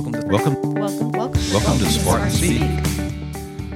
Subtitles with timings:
[0.00, 2.62] Welcome to welcome welcome welcome welcome to Spartan Speak.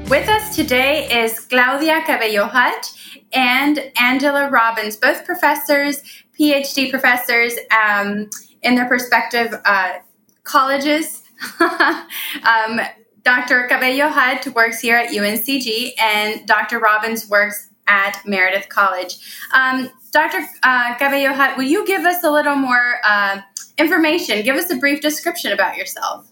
[0.08, 2.94] With us today is Claudia Cabello Hutt
[3.34, 6.02] and Angela Robbins, both professors,
[6.40, 8.30] PhD professors um,
[8.62, 9.98] in their respective uh,
[10.44, 11.24] colleges.
[11.60, 12.80] um,
[13.22, 13.66] Dr.
[13.68, 16.78] Cabello Hutt works here at UNCG, and Dr.
[16.78, 19.18] Robbins works at Meredith College.
[19.52, 20.46] Um, Dr.
[20.62, 23.40] Uh, Cabello will you give us a little more uh,
[23.78, 24.42] information?
[24.42, 26.30] Give us a brief description about yourself.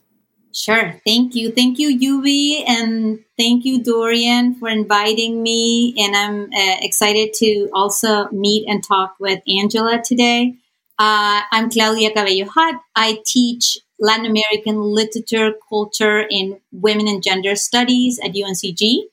[0.55, 1.01] Sure.
[1.07, 1.51] Thank you.
[1.51, 5.95] Thank you, Yubi, and thank you, Dorian, for inviting me.
[5.99, 10.55] And I'm uh, excited to also meet and talk with Angela today.
[10.99, 12.47] Uh, I'm Claudia Cabello.
[12.95, 19.05] I teach Latin American literature, culture, and women and gender studies at UNCG.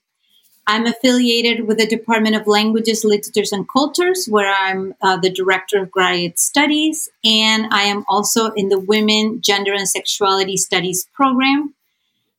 [0.70, 5.82] I'm affiliated with the Department of Languages, Literatures, and Cultures, where I'm uh, the Director
[5.82, 11.74] of Graduate Studies, and I am also in the Women, Gender, and Sexuality Studies program.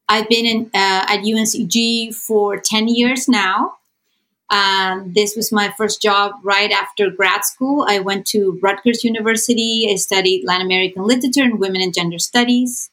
[0.08, 3.78] I've been in, uh, at UNCG for 10 years now.
[4.48, 7.84] Um, this was my first job right after grad school.
[7.88, 9.88] I went to Rutgers University.
[9.90, 12.90] I studied Latin American literature and women and gender studies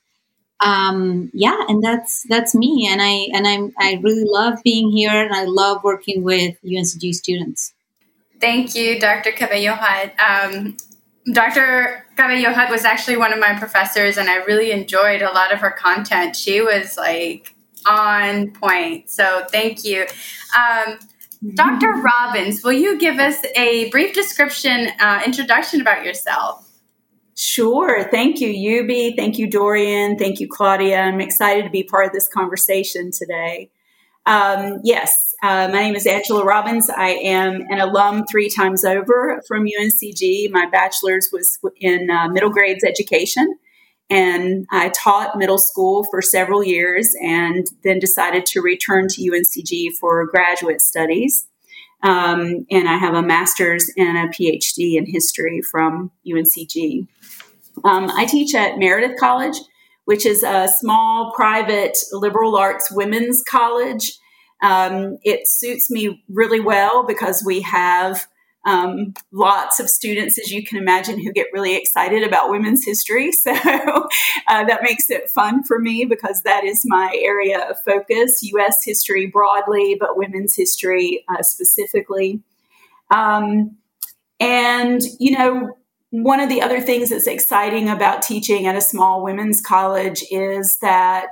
[0.59, 5.11] um, yeah, and that's that's me, and I and I'm I really love being here,
[5.11, 7.73] and I love working with UNCG students.
[8.39, 9.31] Thank you, Dr.
[9.31, 10.13] Cabello Hutt.
[10.19, 10.77] Um,
[11.31, 12.05] Dr.
[12.15, 15.59] Cabello Hutt was actually one of my professors, and I really enjoyed a lot of
[15.59, 16.35] her content.
[16.35, 17.53] She was like
[17.85, 19.09] on point.
[19.09, 20.05] So thank you.
[20.57, 20.99] Um,
[21.53, 21.87] Dr.
[22.01, 26.66] Robbins, will you give us a brief description, uh, introduction about yourself?
[27.39, 28.09] Sure.
[28.09, 29.15] Thank you, Yubi.
[29.15, 30.17] Thank you, Dorian.
[30.17, 31.01] Thank you, Claudia.
[31.01, 33.69] I'm excited to be part of this conversation today.
[34.25, 36.89] Um, yes, uh, my name is Angela Robbins.
[36.89, 40.49] I am an alum three times over from UNCG.
[40.49, 43.55] My bachelor's was in uh, middle grades education,
[44.09, 49.91] and I taught middle school for several years and then decided to return to UNCG
[49.99, 51.45] for graduate studies.
[52.03, 57.07] Um, and I have a master's and a PhD in history from UNCG.
[57.83, 59.57] Um, I teach at Meredith College,
[60.05, 64.13] which is a small private liberal arts women's college.
[64.63, 68.25] Um, it suits me really well because we have
[68.67, 73.31] um, lots of students, as you can imagine, who get really excited about women's history.
[73.47, 78.39] So uh, that makes it fun for me because that is my area of focus
[78.43, 78.83] U.S.
[78.83, 82.41] history broadly, but women's history uh, specifically.
[83.09, 83.77] Um,
[84.39, 85.77] and, you know,
[86.09, 90.77] one of the other things that's exciting about teaching at a small women's college is
[90.81, 91.31] that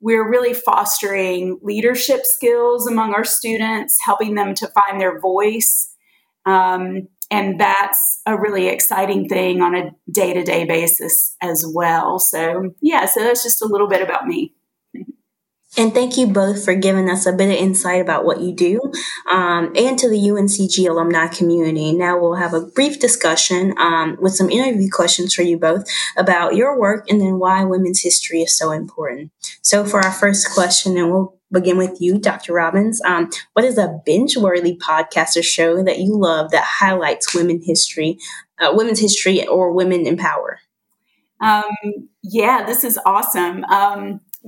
[0.00, 5.94] we're really fostering leadership skills among our students, helping them to find their voice.
[6.44, 12.18] Um, and that's a really exciting thing on a day to day basis as well.
[12.18, 14.52] So, yeah, so that's just a little bit about me.
[15.78, 18.78] And thank you both for giving us a bit of insight about what you do
[19.30, 21.92] um, and to the UNCG alumni community.
[21.92, 26.56] Now we'll have a brief discussion um, with some interview questions for you both about
[26.56, 29.32] your work and then why women's history is so important.
[29.62, 32.52] So, for our first question, and we'll begin with you, Dr.
[32.52, 33.00] Robbins.
[33.02, 38.18] Um, what is a binge-worthy podcast or show that you love that highlights women history,
[38.60, 40.60] uh, women's history, or women in power?
[41.40, 43.64] Um, yeah, this is awesome.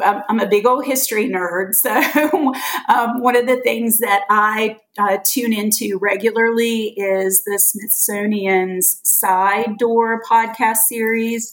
[0.02, 1.74] I'm a big old history nerd.
[1.74, 1.90] So,
[2.88, 10.18] um, one of the things that I uh, tune into regularly is the Smithsonian's Sidedoor
[10.28, 11.52] podcast series.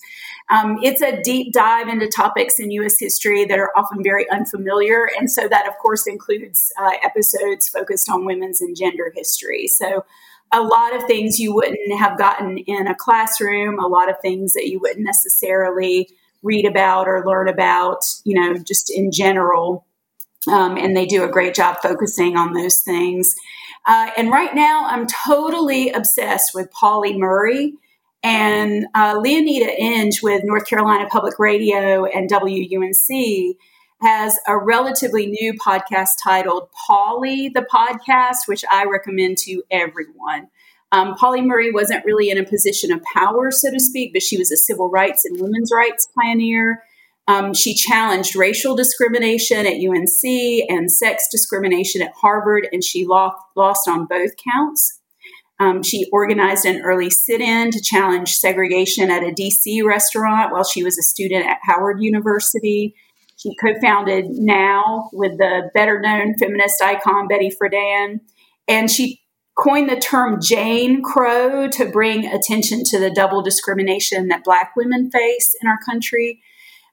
[0.50, 3.00] Um, it's a deep dive into topics in U.S.
[3.00, 5.08] history that are often very unfamiliar.
[5.18, 9.68] And so, that of course includes uh, episodes focused on women's and gender history.
[9.68, 10.04] So,
[10.52, 14.54] a lot of things you wouldn't have gotten in a classroom, a lot of things
[14.54, 16.10] that you wouldn't necessarily
[16.44, 19.86] read about or learn about, you know, just in general.
[20.52, 23.36] Um, and they do a great job focusing on those things.
[23.86, 27.74] Uh, and right now, I'm totally obsessed with Pauli Murray
[28.24, 33.56] and uh, Leoneda Inge with North Carolina Public Radio and WUNC
[34.02, 40.50] has a relatively new podcast titled Pauli the Podcast, which I recommend to everyone.
[40.92, 44.38] Um, Pauli Murray wasn't really in a position of power, so to speak, but she
[44.38, 46.84] was a civil rights and women's rights pioneer.
[47.28, 53.38] Um, she challenged racial discrimination at UNC and sex discrimination at Harvard, and she lost,
[53.56, 55.00] lost on both counts.
[55.60, 60.64] Um, she organized an early sit in to challenge segregation at a DC restaurant while
[60.64, 62.96] she was a student at Howard University.
[63.38, 68.22] She co founded NOW with the better known feminist icon Betty Friedan.
[68.68, 69.21] And she
[69.62, 75.12] coined the term Jane Crow to bring attention to the double discrimination that Black women
[75.12, 76.42] face in our country.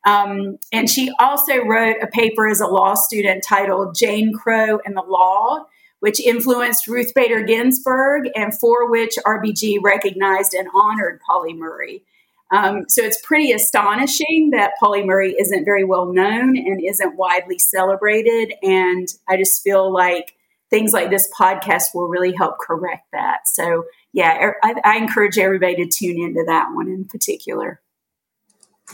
[0.07, 4.97] Um, and she also wrote a paper as a law student titled Jane Crow and
[4.97, 5.67] the Law,
[6.01, 12.05] which influenced Ruth Bader Ginsburg and for which RBG recognized and honored Pauli Murray.
[12.51, 17.59] Um, so it's pretty astonishing that Pauli Murray isn't very well known and isn't widely
[17.59, 18.55] celebrated.
[18.63, 20.35] And I just feel like
[20.71, 23.41] things like this podcast will really help correct that.
[23.47, 27.81] So, yeah, er, I, I encourage everybody to tune into that one in particular.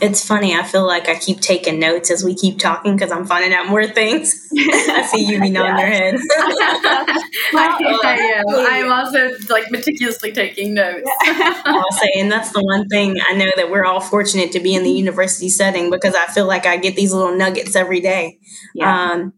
[0.00, 0.56] It's funny.
[0.56, 3.69] I feel like I keep taking notes as we keep talking because I'm finding out
[3.69, 4.49] more things.
[4.53, 6.15] I see Yubi nodding your head.
[7.53, 8.44] well, I am.
[8.49, 11.09] I'm also like meticulously taking notes.
[11.23, 14.75] I'll say, and that's the one thing I know that we're all fortunate to be
[14.75, 18.41] in the university setting because I feel like I get these little nuggets every day.
[18.75, 19.12] Yeah.
[19.12, 19.32] Um,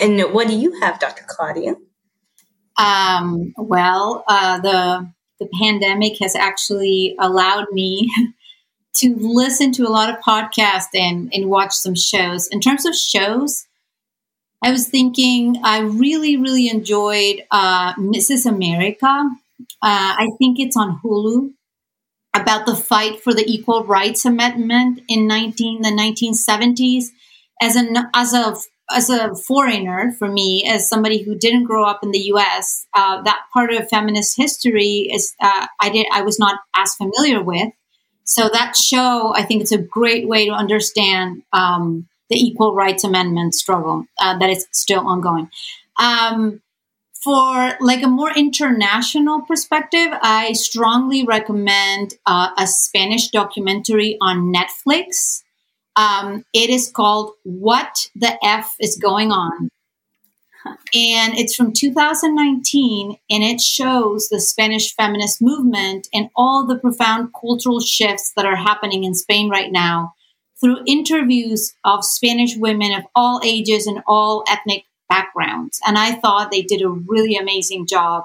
[0.00, 1.24] and what do you have, Dr.
[1.26, 1.76] Claudia?
[2.76, 8.10] Um, well, uh, the the pandemic has actually allowed me
[8.96, 12.46] to listen to a lot of podcasts and, and watch some shows.
[12.48, 13.66] In terms of shows,
[14.62, 18.46] I was thinking I really, really enjoyed uh, Mrs.
[18.46, 19.06] America.
[19.06, 21.52] Uh, I think it's on Hulu
[22.34, 27.06] about the fight for the Equal Rights Amendment in 19 the 1970s.
[27.60, 28.56] As an as a
[28.90, 33.22] as a foreigner, for me, as somebody who didn't grow up in the U.S., uh,
[33.22, 37.72] that part of feminist history is uh, I did I was not as familiar with.
[38.24, 43.04] So that show, I think it's a great way to understand um, the Equal Rights
[43.04, 45.50] Amendment struggle uh, that is still ongoing.
[46.00, 46.62] Um,
[47.22, 55.42] for like a more international perspective, I strongly recommend uh, a Spanish documentary on Netflix.
[55.96, 59.70] Um, it is called "What the F is Going On,"
[60.66, 67.30] and it's from 2019 and it shows the Spanish feminist movement and all the profound
[67.38, 70.14] cultural shifts that are happening in Spain right now
[70.60, 75.80] through interviews of Spanish women of all ages and all ethnic backgrounds.
[75.86, 78.24] And I thought they did a really amazing job.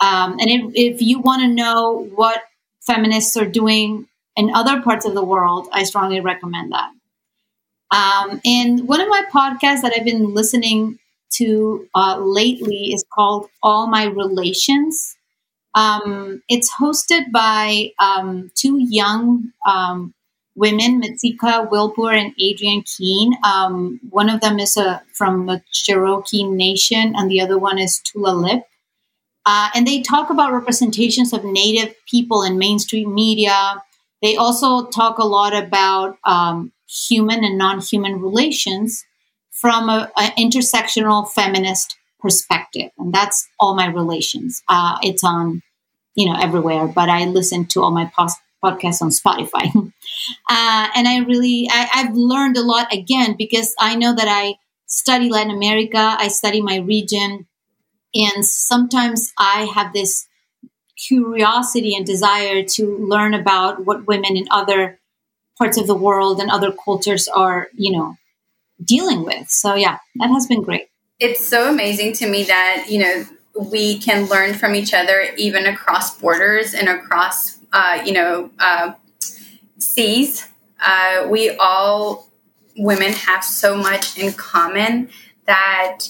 [0.00, 2.42] Um, and if, if you want to know what
[2.80, 4.06] feminists are doing
[4.36, 6.90] in other parts of the world, I strongly recommend that.
[7.90, 10.98] Um, and one of my podcasts that I've been listening
[11.34, 15.16] to uh, lately is called All My Relations.
[15.74, 20.14] Um, it's hosted by um, two young um,
[20.54, 23.34] women, Matika Wilbur and Adrienne Keene.
[23.44, 28.00] Um, one of them is a, from the Cherokee Nation, and the other one is
[28.04, 28.62] Tulalip.
[29.46, 33.82] Uh, and they talk about representations of Native people in mainstream media.
[34.24, 39.04] They also talk a lot about um, human and non human relations
[39.50, 44.62] from an intersectional feminist perspective, and that's all my relations.
[44.66, 45.60] Uh, it's on,
[46.14, 51.06] you know, everywhere, but I listen to all my post- podcasts on Spotify, uh, and
[51.06, 54.54] I really I, I've learned a lot again because I know that I
[54.86, 57.46] study Latin America, I study my region,
[58.14, 60.26] and sometimes I have this
[60.96, 64.98] curiosity and desire to learn about what women in other
[65.58, 68.16] parts of the world and other cultures are, you know,
[68.84, 69.48] dealing with.
[69.48, 70.88] So yeah, that has been great.
[71.20, 73.24] It's so amazing to me that, you know,
[73.70, 78.94] we can learn from each other even across borders and across, uh, you know, uh,
[79.78, 80.48] seas.
[80.80, 82.28] Uh, we all,
[82.76, 85.08] women, have so much in common
[85.46, 86.00] that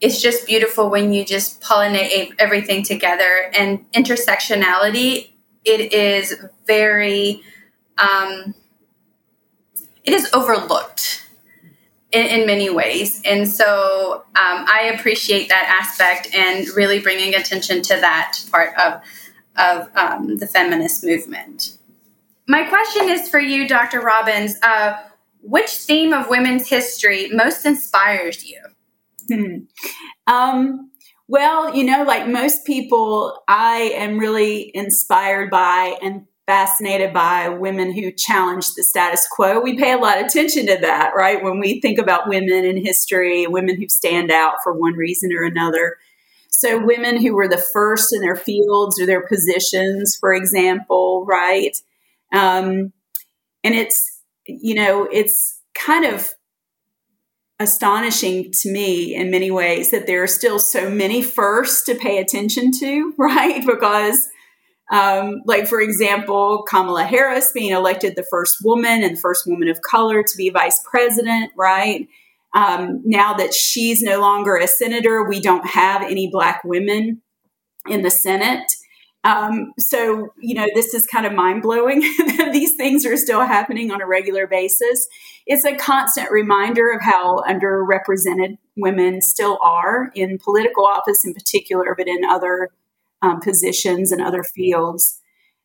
[0.00, 3.50] it's just beautiful when you just pollinate everything together.
[3.58, 5.32] And intersectionality,
[5.64, 6.34] it is
[6.66, 7.42] very,
[7.98, 8.54] um,
[10.04, 11.26] it is overlooked
[12.12, 13.22] in, in many ways.
[13.24, 19.00] And so um, I appreciate that aspect and really bringing attention to that part of,
[19.56, 21.78] of um, the feminist movement.
[22.46, 24.00] My question is for you, Dr.
[24.00, 24.56] Robbins.
[24.62, 24.98] Uh,
[25.42, 28.60] which theme of women's history most inspires you?
[29.28, 29.56] Hmm.
[30.28, 30.90] Um,
[31.28, 37.92] well, you know, like most people, I am really inspired by and fascinated by women
[37.92, 39.60] who challenge the status quo.
[39.60, 41.42] We pay a lot of attention to that, right?
[41.42, 45.42] When we think about women in history, women who stand out for one reason or
[45.42, 45.96] another.
[46.50, 51.76] So, women who were the first in their fields or their positions, for example, right?
[52.32, 52.92] Um,
[53.64, 56.32] and it's, you know, it's kind of
[57.58, 62.18] astonishing to me in many ways that there are still so many firsts to pay
[62.18, 63.64] attention to, right?
[63.64, 64.28] Because
[64.92, 69.68] um, like, for example, Kamala Harris being elected the first woman and the first woman
[69.68, 72.06] of color to be vice president, right?
[72.54, 77.20] Um, now that she's no longer a senator, we don't have any black women
[77.88, 78.72] in the Senate.
[79.26, 82.00] Um, so, you know, this is kind of mind blowing
[82.38, 85.08] that these things are still happening on a regular basis.
[85.46, 91.96] It's a constant reminder of how underrepresented women still are in political office in particular,
[91.98, 92.70] but in other
[93.20, 95.20] um, positions and other fields.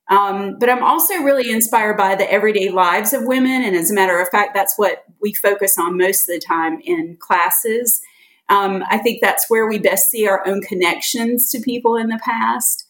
[0.10, 3.64] Um, but I'm also really inspired by the everyday lives of women.
[3.64, 6.82] And as a matter of fact, that's what we focus on most of the time
[6.84, 8.02] in classes.
[8.50, 12.20] Um, I think that's where we best see our own connections to people in the
[12.26, 12.81] past.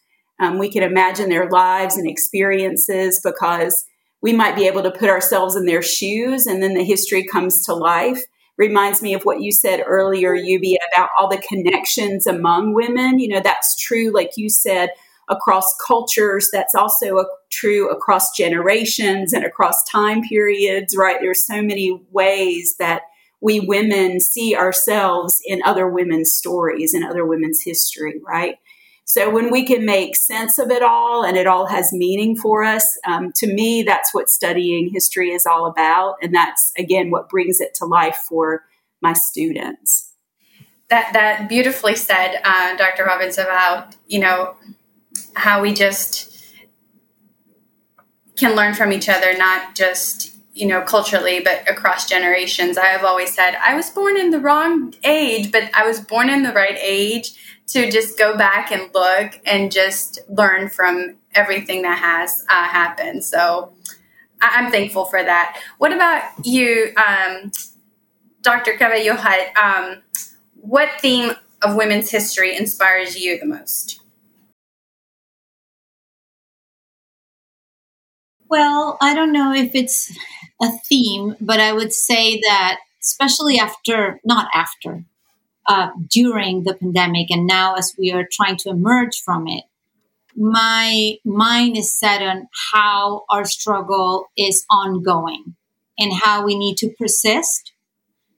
[0.42, 3.86] Um, we can imagine their lives and experiences because
[4.22, 7.64] we might be able to put ourselves in their shoes and then the history comes
[7.66, 8.24] to life.
[8.58, 13.20] Reminds me of what you said earlier, Yubi, about all the connections among women.
[13.20, 14.90] You know, that's true, like you said,
[15.30, 16.50] across cultures.
[16.52, 21.18] That's also a, true across generations and across time periods, right?
[21.22, 23.04] There's so many ways that
[23.42, 28.58] we women see ourselves in other women's stories and other women's history, right?
[29.12, 32.64] So when we can make sense of it all and it all has meaning for
[32.64, 36.16] us, um, to me, that's what studying history is all about.
[36.22, 38.64] And that's, again, what brings it to life for
[39.02, 40.14] my students.
[40.88, 43.04] That, that beautifully said, uh, Dr.
[43.04, 44.56] Robbins, about, you know,
[45.34, 46.34] how we just
[48.38, 52.78] can learn from each other, not just, you know, culturally, but across generations.
[52.78, 56.30] I have always said, I was born in the wrong age, but I was born
[56.30, 57.38] in the right age
[57.68, 63.24] to just go back and look and just learn from everything that has uh, happened.
[63.24, 63.74] So
[64.42, 65.60] I- am thankful for that.
[65.80, 67.52] What about you, um,
[68.42, 68.74] Dr.
[68.78, 69.16] Cabello
[69.62, 70.04] Um,
[70.62, 74.02] what theme of women's history inspires you the most?
[78.50, 80.16] Well, I don't know if it's
[80.62, 85.06] a theme, but I would say that, especially after, not after,
[85.68, 89.64] uh, during the pandemic and now as we are trying to emerge from it,
[90.36, 95.56] my mind is set on how our struggle is ongoing
[96.00, 97.74] and how we need to persist.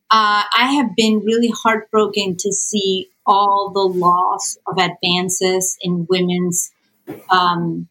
[0.10, 6.72] Uh, I have been really heartbroken to see all the loss of advances in women's
[7.30, 7.88] um,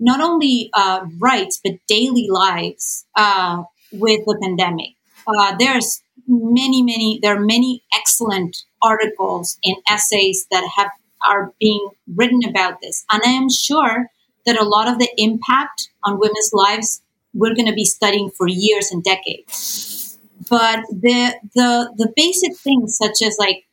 [0.00, 3.62] not only uh, rights but daily lives uh,
[3.92, 4.90] with the pandemic.
[5.26, 10.90] Uh, there's many, many, there are many excellent articles and essays that have
[11.26, 13.04] are being written about this.
[13.10, 14.10] And I am sure
[14.44, 17.02] that a lot of the impact on women's lives
[17.32, 20.18] we're going to be studying for years and decades.
[20.48, 23.64] But the the the basic things such as like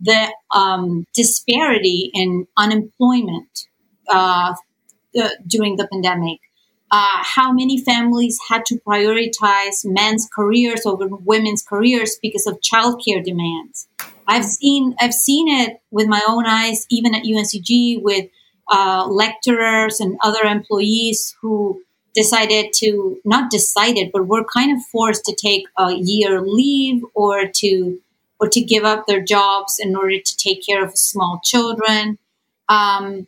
[0.00, 3.66] the um, disparity in unemployment
[4.08, 4.54] uh,
[5.12, 6.40] the, during the pandemic,
[6.90, 13.24] uh, how many families had to prioritize men's careers over women's careers because of childcare
[13.24, 13.86] demands.
[14.26, 18.26] I've seen I've seen it with my own eyes, even at UNCG, with
[18.70, 21.82] uh, lecturers and other employees who
[22.14, 27.46] decided to not decided, but were kind of forced to take a year leave or
[27.46, 28.00] to
[28.40, 32.18] or to give up their jobs in order to take care of small children.
[32.68, 33.26] Um,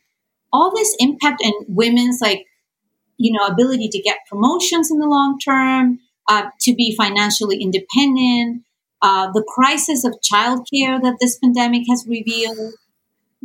[0.52, 2.47] all this impact and women's like
[3.23, 8.62] you know, ability to get promotions in the long term, uh, to be financially independent,
[9.00, 12.75] uh, the crisis of childcare that this pandemic has revealed,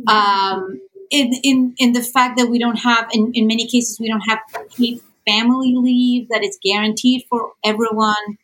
[0.06, 0.80] um,
[1.10, 4.22] in, in, in the fact that we don't have, in, in many cases, we don't
[4.28, 4.40] have
[4.76, 8.38] paid family leave that is guaranteed for everyone.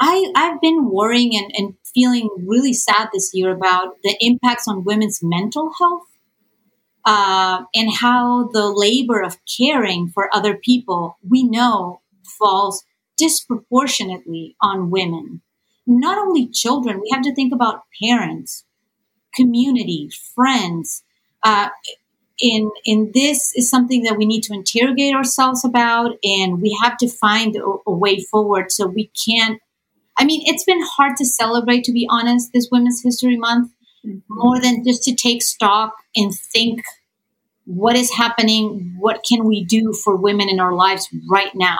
[0.00, 4.84] I, I've been worrying and, and feeling really sad this year about the impacts on
[4.84, 6.07] women's mental health
[7.08, 12.02] uh, and how the labor of caring for other people we know
[12.38, 12.84] falls
[13.16, 15.40] disproportionately on women.
[15.86, 18.66] Not only children, we have to think about parents,
[19.34, 21.02] community, friends.
[21.42, 21.70] Uh,
[22.40, 26.98] in in this is something that we need to interrogate ourselves about, and we have
[26.98, 28.70] to find a, a way forward.
[28.70, 29.62] So we can't.
[30.18, 33.70] I mean, it's been hard to celebrate, to be honest, this Women's History Month,
[34.04, 34.18] mm-hmm.
[34.28, 36.82] more than just to take stock and think
[37.68, 41.78] what is happening what can we do for women in our lives right now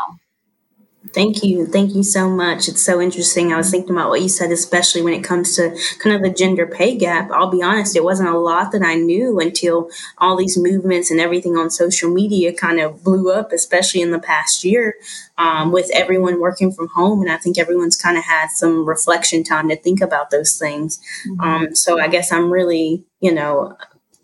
[1.14, 1.64] Thank you.
[1.64, 2.68] Thank you so much.
[2.68, 3.52] It's so interesting.
[3.52, 6.30] I was thinking about what you said, especially when it comes to kind of the
[6.30, 7.30] gender pay gap.
[7.30, 11.21] I'll be honest, it wasn't a lot that I knew until all these movements and
[11.21, 14.97] everything on social media kind of blew up, especially in the past year
[15.38, 17.23] um, with everyone working from home.
[17.23, 21.00] And I think everyone's kind of had some reflection time to think about those things.
[21.28, 21.40] Mm-hmm.
[21.40, 23.76] Um, so I guess I'm really, you know,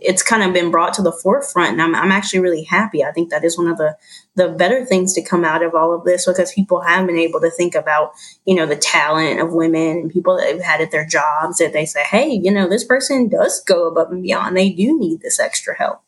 [0.04, 3.12] it's kind of been brought to the forefront and I'm, I'm actually really happy i
[3.12, 3.96] think that is one of the
[4.36, 7.40] the better things to come out of all of this because people have been able
[7.40, 8.12] to think about
[8.44, 11.72] you know the talent of women and people that have had at their jobs that
[11.72, 15.20] they say hey you know this person does go above and beyond they do need
[15.20, 16.00] this extra help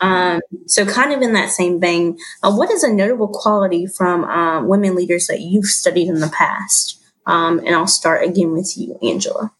[0.00, 4.24] Um, so, kind of in that same vein, uh, what is a notable quality from
[4.24, 7.00] uh, women leaders that you've studied in the past?
[7.26, 9.52] Um, and I'll start again with you, Angela.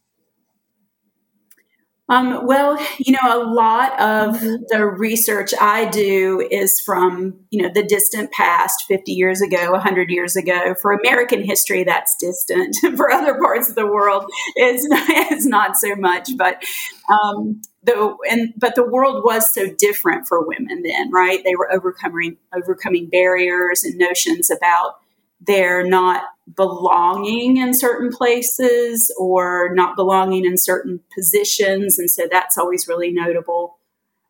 [2.11, 4.57] Um, well, you know, a lot of mm-hmm.
[4.69, 10.11] the research I do is from, you know, the distant past, 50 years ago, 100
[10.11, 10.75] years ago.
[10.83, 12.77] For American history, that's distant.
[12.97, 16.29] For other parts of the world, it's not, it's not so much.
[16.37, 16.63] But
[17.09, 21.43] um, the and but the world was so different for women then, right?
[21.45, 24.97] They were overcoming overcoming barriers and notions about
[25.41, 31.99] they're not belonging in certain places or not belonging in certain positions.
[31.99, 33.79] And so that's always really notable.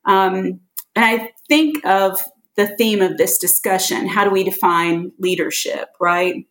[0.05, 0.61] Um,
[0.95, 2.21] and I think of
[2.57, 6.47] the theme of this discussion how do we define leadership, right?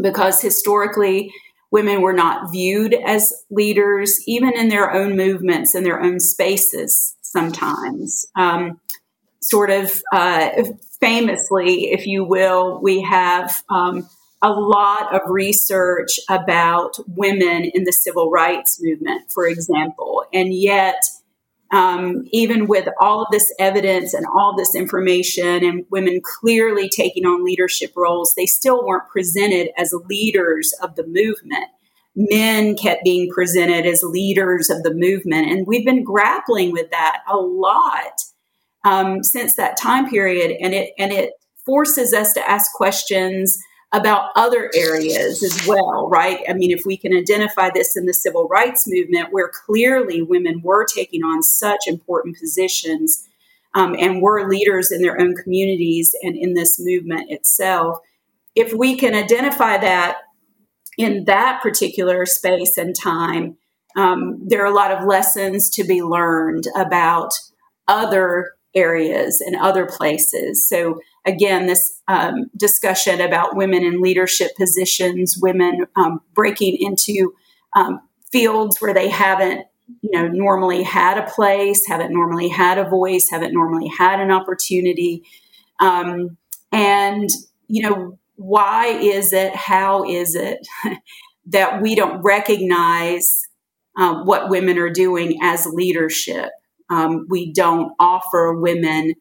[0.00, 1.32] Because historically,
[1.70, 7.14] women were not viewed as leaders, even in their own movements and their own spaces
[7.22, 8.24] sometimes.
[8.36, 8.80] Um,
[9.40, 10.50] sort of uh,
[11.00, 14.08] famously, if you will, we have um,
[14.44, 20.22] a lot of research about women in the civil rights movement, for example.
[20.34, 21.02] And yet,
[21.72, 27.24] um, even with all of this evidence and all this information, and women clearly taking
[27.24, 31.64] on leadership roles, they still weren't presented as leaders of the movement.
[32.14, 35.50] Men kept being presented as leaders of the movement.
[35.50, 38.20] And we've been grappling with that a lot
[38.84, 41.32] um, since that time period, and it and it
[41.64, 43.58] forces us to ask questions
[43.94, 46.40] about other areas as well, right?
[46.48, 50.60] I mean, if we can identify this in the civil rights movement, where clearly women
[50.62, 53.24] were taking on such important positions
[53.74, 57.98] um, and were leaders in their own communities and in this movement itself,
[58.56, 60.18] if we can identify that
[60.98, 63.56] in that particular space and time,
[63.96, 67.32] um, there are a lot of lessons to be learned about
[67.86, 70.66] other areas and other places.
[70.66, 77.34] So, again, this um, discussion about women in leadership positions, women um, breaking into
[77.76, 78.00] um,
[78.30, 79.66] fields where they haven't,
[80.02, 84.30] you know, normally had a place, haven't normally had a voice, haven't normally had an
[84.30, 85.24] opportunity,
[85.80, 86.36] um,
[86.72, 87.28] and
[87.68, 89.54] you know, why is it?
[89.54, 90.66] How is it
[91.46, 93.42] that we don't recognize
[93.96, 96.50] uh, what women are doing as leadership?
[96.90, 99.14] um, we don't offer women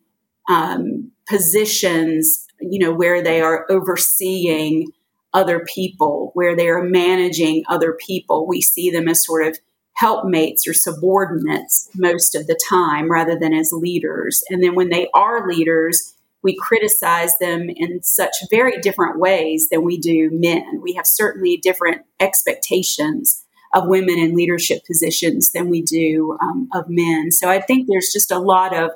[0.49, 4.91] um, positions, you know, where they are overseeing
[5.33, 8.47] other people, where they are managing other people.
[8.47, 9.57] We see them as sort of
[9.95, 14.43] helpmates or subordinates most of the time rather than as leaders.
[14.49, 19.83] And then when they are leaders, we criticize them in such very different ways than
[19.83, 20.81] we do men.
[20.81, 26.89] We have certainly different expectations of women in leadership positions than we do um, of
[26.89, 27.31] men.
[27.31, 28.91] So I think there's just a lot of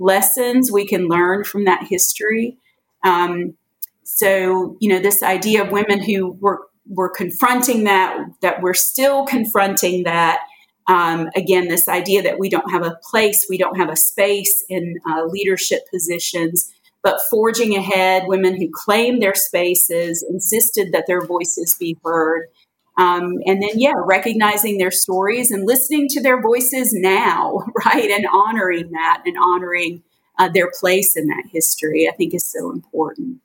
[0.00, 2.56] lessons we can learn from that history.
[3.04, 3.54] Um,
[4.02, 6.60] so you know, this idea of women who were
[6.90, 10.40] were confronting that, that we're still confronting that.
[10.88, 14.64] Um, again, this idea that we don't have a place, we don't have a space
[14.68, 21.24] in uh, leadership positions, but forging ahead, women who claimed their spaces, insisted that their
[21.24, 22.48] voices be heard,
[22.96, 28.10] um, and then, yeah, recognizing their stories and listening to their voices now, right?
[28.10, 30.02] And honoring that and honoring
[30.38, 33.38] uh, their place in that history, I think is so important.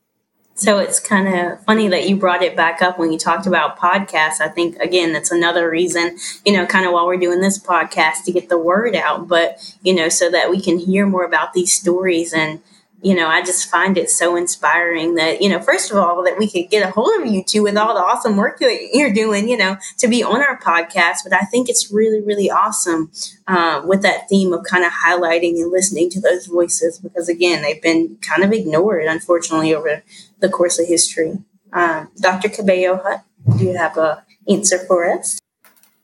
[0.57, 3.77] So it's kind of funny that you brought it back up when you talked about
[3.77, 4.39] podcasts.
[4.39, 8.23] I think, again, that's another reason, you know, kind of while we're doing this podcast
[8.25, 11.51] to get the word out, but, you know, so that we can hear more about
[11.51, 12.61] these stories and,
[13.05, 16.39] you know, I just find it so inspiring that, you know, first of all, that
[16.39, 19.13] we could get a hold of you two with all the awesome work that you're
[19.13, 21.17] doing, you know, to be on our podcast.
[21.23, 23.11] But I think it's really, really awesome
[23.45, 27.61] uh, with that theme of kind of highlighting and listening to those voices because, again,
[27.61, 30.01] they've been kind of ignored, unfortunately, over
[30.39, 31.37] the course of history.
[31.71, 32.49] Uh, Dr.
[32.49, 33.23] Cabello Hutt,
[33.55, 35.37] do you have a answer for us?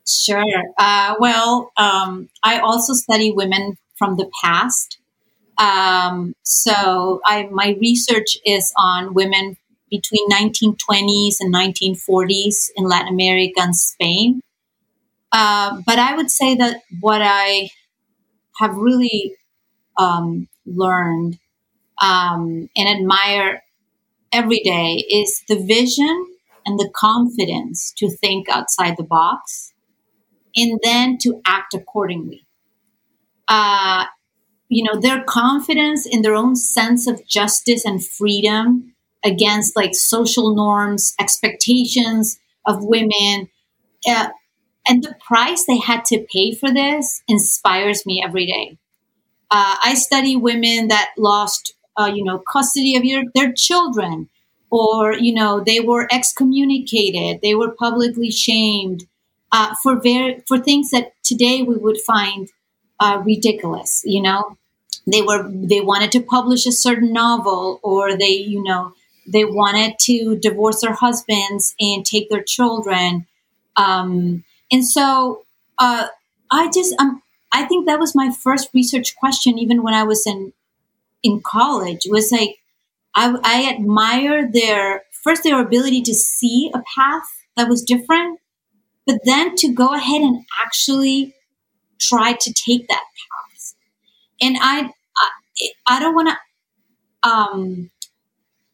[0.08, 0.46] Sure.
[0.78, 5.00] Uh, well, um, I also study women from the past.
[5.58, 9.58] Um, so I, my research is on women
[9.90, 14.42] between 1920s and 1940s in Latin America and Spain.
[15.32, 17.70] Uh, but I would say that what I
[18.60, 19.36] have really
[19.98, 21.38] um, learned
[22.02, 23.64] um, and admire
[24.32, 26.26] every day is the vision
[26.66, 29.74] and the confidence to think outside the box
[30.56, 32.46] and then to act accordingly.
[33.48, 34.06] Uh,
[34.72, 38.94] you know their confidence in their own sense of justice and freedom
[39.26, 43.50] against like social norms expectations of women
[44.08, 44.30] uh,
[44.88, 48.78] and the price they had to pay for this inspires me every day
[49.52, 54.30] Uh, I study women that lost, uh, you know, custody of your, their children,
[54.70, 59.06] or you know, they were excommunicated, they were publicly shamed
[59.52, 62.50] uh, for very for things that today we would find
[63.00, 64.02] uh, ridiculous.
[64.06, 64.58] You know,
[65.08, 68.94] they were they wanted to publish a certain novel, or they, you know,
[69.28, 73.26] they wanted to divorce their husbands and take their children.
[73.76, 75.44] Um, and so
[75.78, 76.08] uh,
[76.52, 80.26] I just, um, I think that was my first research question, even when I was
[80.28, 80.54] in
[81.24, 82.02] in college.
[82.10, 82.58] Was like,
[83.16, 87.24] I, I admire their first their ability to see a path
[87.58, 88.40] that was different,
[89.06, 91.34] but then to go ahead and actually
[92.00, 93.31] try to take that path.
[94.42, 95.30] And I, I,
[95.88, 97.90] I don't want to, um,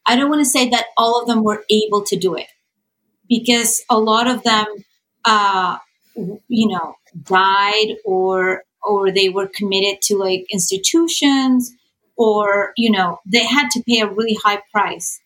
[0.06, 2.48] I don't want to say that all of them were able to do it
[3.30, 4.66] because a lot of them,
[5.26, 5.78] uh,
[6.48, 11.74] you know, died or or they were committed to like institutions
[12.18, 15.20] or you know they had to pay a really high price.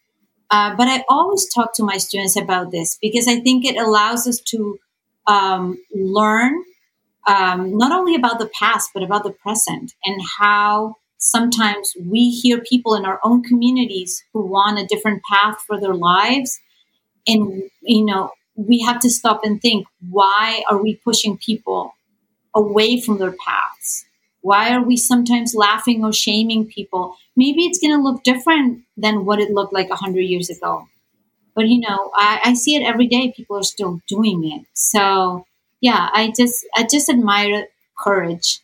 [0.51, 4.27] Uh, but I always talk to my students about this because I think it allows
[4.27, 4.79] us to
[5.27, 6.63] um, learn
[7.27, 12.59] um, not only about the past but about the present and how sometimes we hear
[12.59, 16.59] people in our own communities who want a different path for their lives.
[17.27, 21.93] And you know we have to stop and think why are we pushing people
[22.55, 24.05] away from their paths?
[24.41, 27.15] Why are we sometimes laughing or shaming people?
[27.35, 30.87] Maybe it's going to look different than what it looked like 100 years ago.
[31.55, 33.33] But you know I, I see it every day.
[33.35, 34.65] People are still doing it.
[34.73, 35.45] So
[35.81, 37.67] yeah i just i just admire
[37.97, 38.61] courage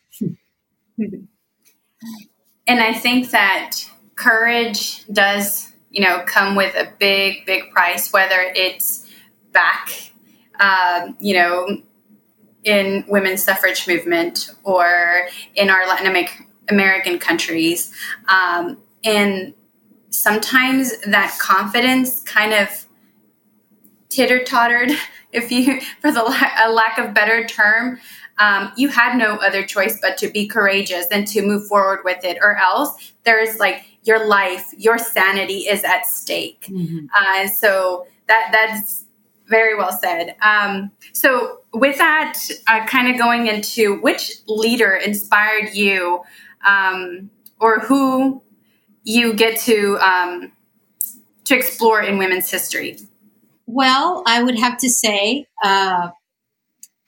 [2.68, 3.78] And I think that
[4.16, 9.08] courage does, you know, come with a big, big price, whether it's
[9.54, 10.12] back,
[10.60, 11.82] um, you know,
[12.64, 16.28] in women's suffrage movement or in our Latin
[16.70, 17.94] American countries.
[18.28, 19.54] Um, and
[20.10, 22.86] sometimes that confidence kind of
[24.10, 24.92] titter tottered,
[25.38, 28.00] if you, for the la- a lack of better term,
[28.40, 32.24] um, you had no other choice but to be courageous and to move forward with
[32.24, 36.68] it, or else there's like your life, your sanity is at stake.
[36.70, 37.08] Mm-hmm.
[37.16, 39.06] Uh, so that that's
[39.48, 40.36] very well said.
[40.42, 46.22] Um, so with that, uh, kind of going into which leader inspired you,
[46.66, 48.42] um, or who
[49.04, 50.52] you get to um,
[51.46, 52.98] to explore in women's history.
[53.68, 56.10] Well, I would have to say uh,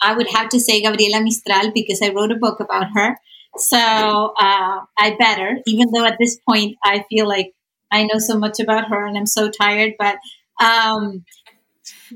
[0.02, 3.18] I would have to say Gabriela Mistral because I wrote a book about her.
[3.58, 7.54] So uh, I better, even though at this point I feel like
[7.92, 9.94] I know so much about her and I'm so tired.
[9.98, 10.16] But
[10.62, 11.26] um,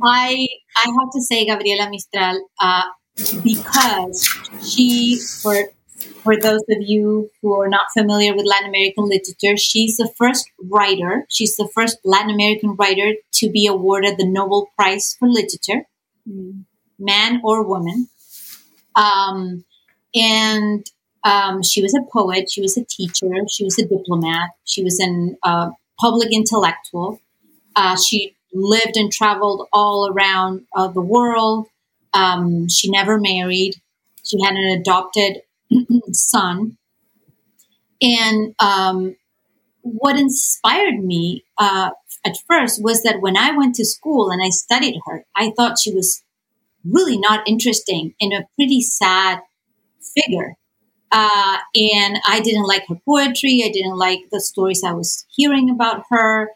[0.04, 2.84] I I have to say Gabriela Mistral uh,
[3.44, 4.28] because
[4.64, 5.56] she, for
[6.24, 10.50] for those of you who are not familiar with Latin American literature, she's the first
[10.72, 11.26] writer.
[11.30, 15.84] She's the first Latin American writer to be awarded the Nobel Prize for Literature.
[16.30, 16.66] Mm
[17.04, 18.08] man or woman.
[18.96, 19.66] Um,
[20.16, 20.86] and
[21.24, 25.00] um, she was a poet, she was a teacher, she was a diplomat, she was
[25.00, 27.20] a uh, public intellectual.
[27.76, 31.68] Uh, she lived and traveled all around uh, the world.
[32.14, 33.76] Um, she never married.
[34.24, 35.42] She had an adopted
[36.12, 36.78] son.
[38.02, 39.16] And um,
[39.82, 41.92] what inspired me uh,
[42.26, 45.80] at first was that when I went to school and I studied her, I thought
[45.80, 46.24] she was
[46.84, 49.40] really not interesting and a pretty sad
[50.16, 50.56] figure.
[51.12, 53.64] Uh, and I didn't like her poetry.
[53.64, 56.50] I didn't like the stories I was hearing about her.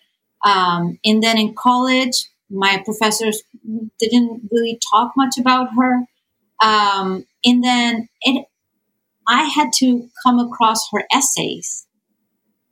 [0.44, 3.44] Um, and then in college, my professors
[4.00, 6.06] didn't really talk much about her.
[6.64, 8.48] Um, and then it,
[9.28, 11.88] I had to come across her essays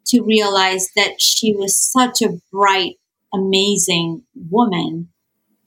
[0.08, 2.96] to realize that she was such a bright,
[3.34, 5.10] amazing woman.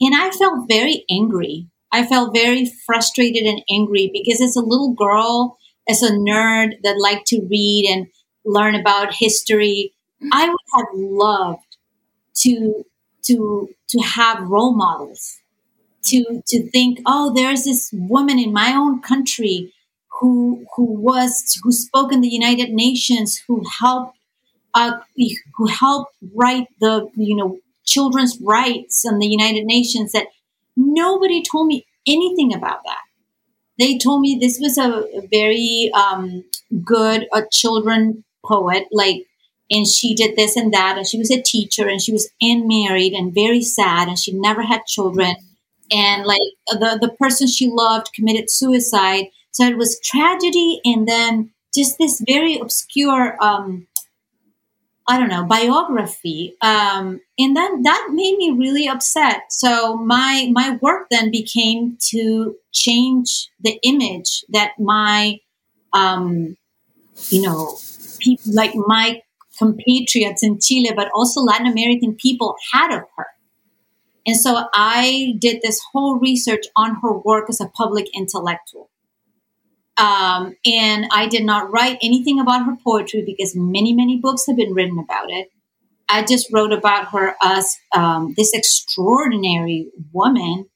[0.01, 4.93] And I felt very angry I felt very frustrated and angry because as a little
[4.93, 8.09] girl, as a nerd that liked to read and
[8.45, 9.95] learn about history,
[10.33, 11.77] I would have loved
[12.43, 12.85] to
[13.25, 15.39] to to have role models,
[16.07, 19.73] to to think, oh, there's this woman in my own country
[20.19, 24.17] who who was who spoke in the United Nations, who helped
[24.75, 24.99] uh,
[25.57, 30.27] who helped write the you know children's rights in the United Nations that
[30.79, 33.03] Nobody told me anything about that.
[33.81, 36.45] They told me this was a, very um,
[36.85, 39.27] good a children poet, like,
[39.71, 43.13] and she did this and that, and she was a teacher, and she was unmarried
[43.13, 45.35] and very sad, and she never had children,
[45.91, 49.27] and like the the person she loved committed suicide.
[49.51, 53.87] So it was tragedy, and then just this very obscure um,
[55.09, 56.55] I don't know, biography.
[56.61, 59.45] Um, and then that made me really upset.
[59.49, 65.41] So my my work then became to change the image that my
[65.95, 66.59] um,
[67.31, 67.79] you know,
[68.19, 69.23] people like my
[69.59, 73.27] compatriots in Chile, but also Latin American people had of her.
[74.27, 78.88] And so I did this whole research on her work as a public intellectual.
[79.99, 84.57] Um, and I did not write anything about her poetry because many, many books have
[84.57, 85.51] been written about it.
[86.09, 90.67] I just wrote about her as um, this extraordinary woman.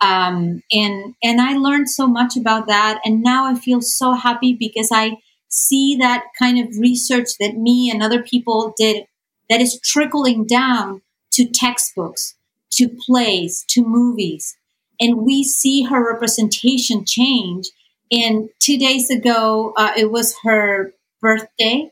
[0.00, 3.00] Um, and, and I learned so much about that.
[3.04, 5.16] And now I feel so happy because I
[5.48, 9.04] see that kind of research that me and other people did
[9.50, 12.34] that is trickling down to textbooks,
[12.72, 14.56] to plays, to movies.
[15.00, 17.70] And we see her representation change
[18.10, 21.90] and two days ago, uh, it was her birthday.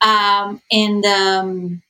[0.00, 1.82] Um, and um,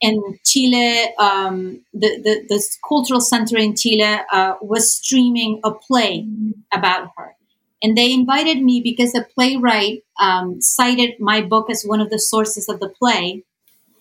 [0.00, 6.26] in Chile, um, the, the, the, cultural center in Chile uh, was streaming a play
[6.72, 7.34] about her.
[7.82, 12.18] And they invited me because the playwright um, cited my book as one of the
[12.18, 13.44] sources of the play.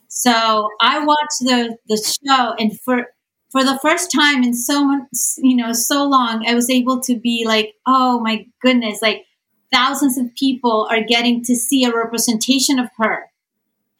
[0.07, 3.07] So I watched the, the show, and for
[3.55, 7.17] for the first time in so much, you know, so long, I was able to
[7.17, 9.23] be like, oh my goodness, like
[9.71, 13.31] thousands of people are getting to see a representation of her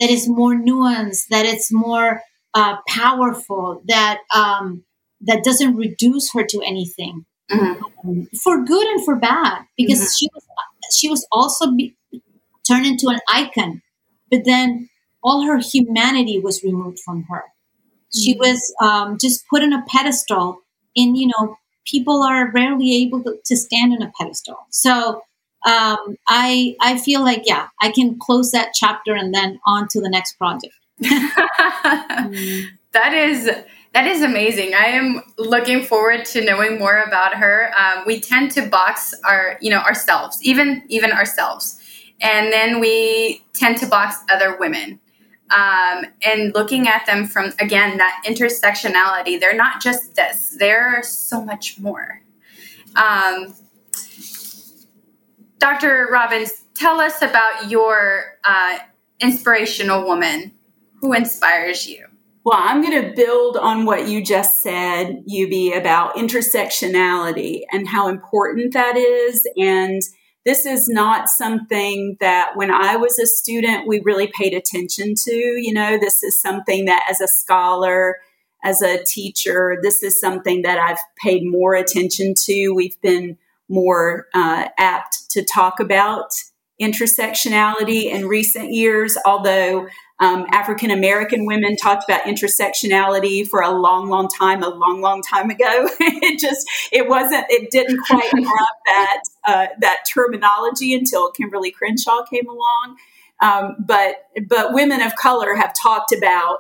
[0.02, 2.22] that is more nuanced, that it's more
[2.54, 4.84] uh, powerful, that um,
[5.22, 8.10] that doesn't reduce her to anything, mm-hmm.
[8.10, 10.16] um, for good and for bad, because mm-hmm.
[10.18, 10.44] she was
[10.92, 11.96] she was also be,
[12.68, 13.82] turned into an icon,
[14.30, 14.90] but then
[15.24, 17.46] all her humanity was removed from her.
[18.16, 18.40] She mm-hmm.
[18.40, 20.62] was um, just put on a pedestal,
[20.96, 24.58] and you know, people are rarely able to, to stand on a pedestal.
[24.70, 25.22] So
[25.66, 30.02] um, I I feel like yeah, I can close that chapter and then on to
[30.02, 30.74] the next project.
[32.96, 33.52] That is
[33.92, 34.74] that is amazing.
[34.74, 37.74] I am looking forward to knowing more about her.
[37.78, 41.78] Um, we tend to box our you know ourselves, even even ourselves,
[42.22, 45.02] and then we tend to box other women
[45.52, 51.44] um, and looking at them from again that intersectionality they're not just this they're so
[51.44, 52.22] much more
[52.96, 53.54] um,
[55.60, 58.80] dr robbins tell us about your uh,
[59.20, 60.52] inspirational woman
[61.02, 62.06] who inspires you
[62.46, 68.08] well, I'm going to build on what you just said, Yubi, about intersectionality and how
[68.08, 69.48] important that is.
[69.58, 70.04] And
[70.46, 75.34] this is not something that when I was a student, we really paid attention to.
[75.34, 78.18] You know, this is something that as a scholar,
[78.64, 82.72] as a teacher, this is something that I've paid more attention to.
[82.76, 83.38] We've been
[83.70, 86.30] more uh, apt to talk about
[86.80, 89.88] intersectionality in recent years, although
[90.20, 95.22] um, African American women talked about intersectionality for a long, long time, a long, long
[95.22, 95.90] time ago.
[96.00, 102.24] it just it wasn't it didn't quite have that uh, that terminology until Kimberlé Crenshaw
[102.26, 102.98] came along.
[103.42, 106.60] Um, but but women of color have talked about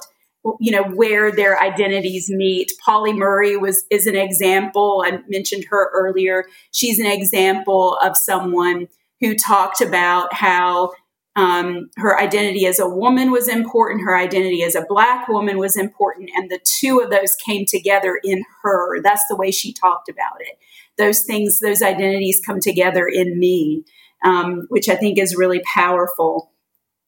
[0.59, 2.73] you know where their identities meet.
[2.83, 5.03] Pauli Murray was is an example.
[5.05, 6.45] I mentioned her earlier.
[6.71, 8.89] She's an example of someone
[9.21, 10.91] who talked about how
[11.35, 14.05] um, her identity as a woman was important.
[14.05, 16.29] Her identity as a black woman was important.
[16.33, 19.01] And the two of those came together in her.
[19.01, 20.57] That's the way she talked about it.
[20.97, 23.83] Those things, those identities come together in me,
[24.23, 26.51] um, which I think is really powerful.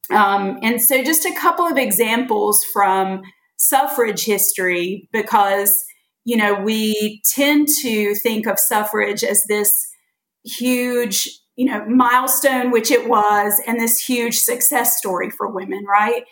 [0.10, 3.22] Um, and so, just a couple of examples from
[3.58, 5.86] suffrage history, because,
[6.26, 9.88] you know, we tend to think of suffrage as this
[10.44, 16.24] huge you know, milestone, which it was, and this huge success story for women, right?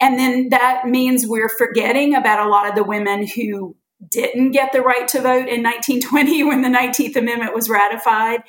[0.00, 3.74] And then that means we're forgetting about a lot of the women who
[4.10, 8.42] didn't get the right to vote in 1920 when the 19th Amendment was ratified.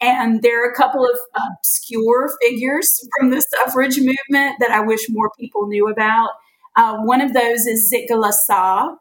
[0.00, 5.06] And there are a couple of obscure figures from the suffrage movement that I wish
[5.08, 6.30] more people knew about.
[6.76, 8.96] Uh, one of those is Zitka Sa,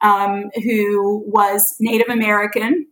[0.00, 2.86] um, who was Native American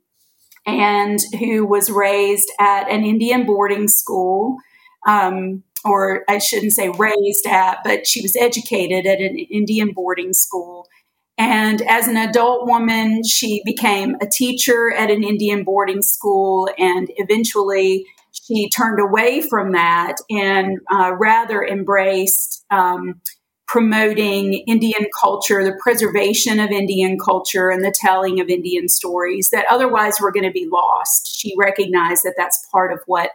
[0.66, 4.59] and who was raised at an Indian boarding school.
[5.07, 10.33] Um, or I shouldn't say raised at, but she was educated at an Indian boarding
[10.33, 10.88] school.
[11.37, 17.09] And as an adult woman, she became a teacher at an Indian boarding school, and
[17.16, 23.20] eventually she turned away from that and uh, rather embraced um,
[23.66, 29.66] promoting Indian culture, the preservation of Indian culture, and the telling of Indian stories that
[29.70, 31.35] otherwise were going to be lost.
[31.37, 33.31] She recognized that that's part of what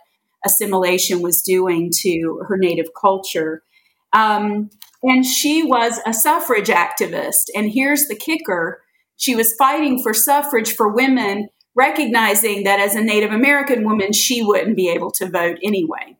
[0.46, 3.63] assimilation was doing to her native culture.
[4.13, 4.70] Um,
[5.04, 7.50] and she was a suffrage activist.
[7.56, 8.82] And here's the kicker
[9.18, 14.42] she was fighting for suffrage for women, recognizing that as a Native American woman, she
[14.42, 16.15] wouldn't be able to vote anyway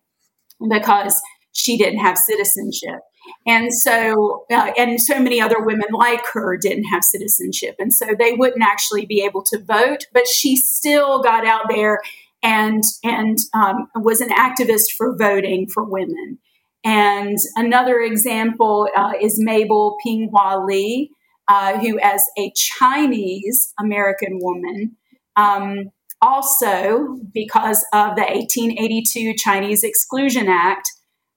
[0.70, 1.22] because
[1.54, 3.00] she didn't have citizenship.
[3.46, 7.76] And so, uh, and so many other women like her didn't have citizenship.
[7.80, 12.00] And so they wouldn't actually be able to vote, but she still got out there
[12.42, 16.40] and, and um, was an activist for voting for women.
[16.84, 21.12] And another example uh, is Mabel Pinghua Lee,
[21.48, 24.96] uh, who, as a Chinese American woman,
[25.36, 30.88] um, also because of the 1882 Chinese Exclusion Act,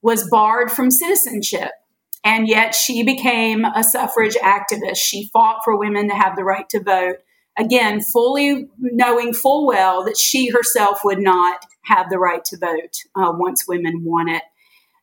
[0.03, 1.71] was barred from citizenship.
[2.25, 4.97] And yet she became a suffrage activist.
[4.97, 7.17] She fought for women to have the right to vote.
[7.59, 12.97] Again, fully knowing full well that she herself would not have the right to vote
[13.17, 14.43] uh, once women won it.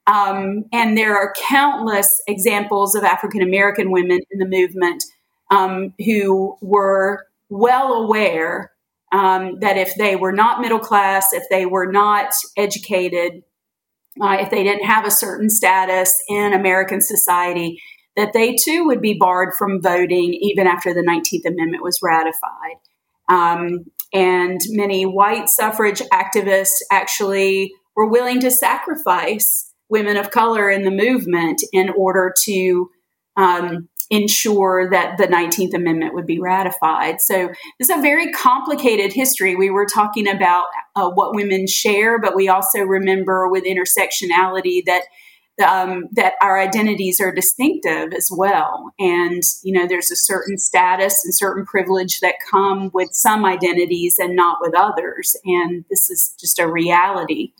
[0.07, 5.03] Um, and there are countless examples of African American women in the movement
[5.51, 8.71] um, who were well aware
[9.11, 13.43] um, that if they were not middle class, if they were not educated,
[14.21, 17.81] uh, if they didn't have a certain status in American society,
[18.15, 22.77] that they too would be barred from voting even after the 19th Amendment was ratified.
[23.29, 30.83] Um, and many white suffrage activists actually were willing to sacrifice women of color in
[30.83, 32.89] the movement in order to
[33.37, 37.21] um, ensure that the 19th Amendment would be ratified.
[37.21, 39.55] So this is a very complicated history.
[39.55, 45.03] We were talking about uh, what women share, but we also remember with intersectionality that.
[45.61, 48.93] Um, that our identities are distinctive as well.
[48.97, 54.19] And, you know, there's a certain status and certain privilege that come with some identities
[54.19, 55.35] and not with others.
[55.43, 57.51] And this is just a reality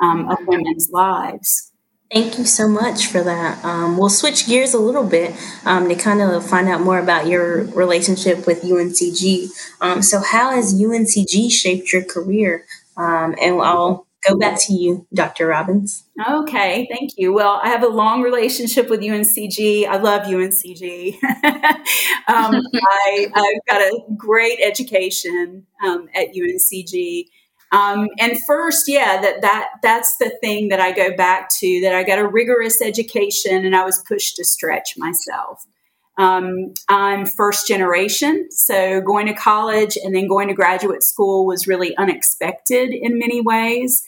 [0.00, 1.67] um, of women's lives.
[2.12, 3.62] Thank you so much for that.
[3.62, 5.34] Um, we'll switch gears a little bit
[5.66, 9.50] um, to kind of find out more about your relationship with UNCG.
[9.82, 12.64] Um, so, how has UNCG shaped your career?
[12.96, 15.48] Um, and I'll go back to you, Dr.
[15.48, 16.04] Robbins.
[16.28, 17.32] Okay, thank you.
[17.32, 19.86] Well, I have a long relationship with UNCG.
[19.86, 21.16] I love UNCG.
[22.28, 27.24] Um, I, I, got a great education um, at UNCG.
[27.70, 31.80] Um, and first, yeah, that that that's the thing that I go back to.
[31.82, 35.66] That I got a rigorous education, and I was pushed to stretch myself.
[36.16, 41.68] Um, I'm first generation, so going to college and then going to graduate school was
[41.68, 44.04] really unexpected in many ways.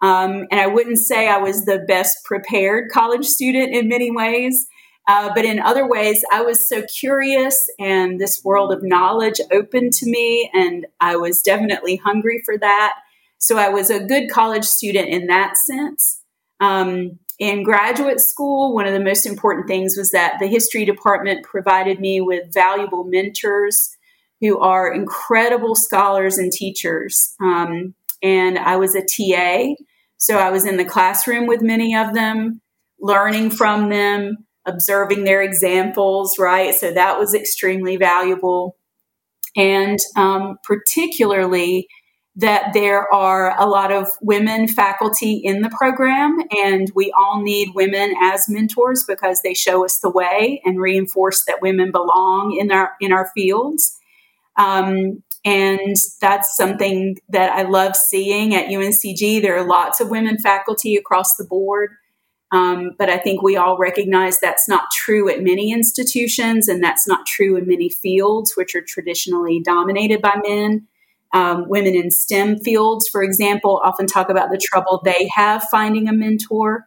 [0.00, 4.66] Um, and I wouldn't say I was the best prepared college student in many ways.
[5.06, 9.92] Uh, but in other ways, I was so curious, and this world of knowledge opened
[9.94, 12.94] to me, and I was definitely hungry for that.
[13.42, 16.22] So I was a good college student in that sense.
[16.60, 21.44] Um, in graduate school, one of the most important things was that the history department
[21.44, 23.96] provided me with valuable mentors
[24.40, 27.34] who are incredible scholars and teachers.
[27.40, 29.74] Um, and I was a TA,
[30.18, 32.60] so I was in the classroom with many of them,
[33.00, 36.72] learning from them observing their examples, right?
[36.76, 38.76] So that was extremely valuable.
[39.56, 41.88] And um, particularly
[42.34, 47.74] that there are a lot of women faculty in the program, and we all need
[47.74, 52.72] women as mentors because they show us the way and reinforce that women belong in
[52.72, 53.98] our in our fields.
[54.56, 59.42] Um, and that's something that I love seeing at UNCG.
[59.42, 61.90] There are lots of women faculty across the board.
[62.52, 67.08] Um, but I think we all recognize that's not true at many institutions, and that's
[67.08, 70.86] not true in many fields, which are traditionally dominated by men.
[71.34, 76.08] Um, women in STEM fields, for example, often talk about the trouble they have finding
[76.08, 76.84] a mentor.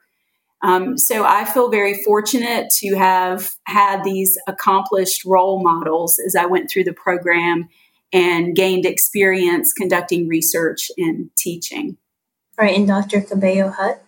[0.61, 6.45] Um, so I feel very fortunate to have had these accomplished role models as I
[6.45, 7.67] went through the program
[8.13, 11.97] and gained experience conducting research and teaching.
[12.57, 13.21] All right, and Dr.
[13.21, 14.01] Cabello Hutt?